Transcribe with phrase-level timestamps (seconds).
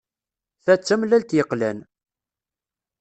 [0.63, 1.79] Ta d tamellalt yeqlan.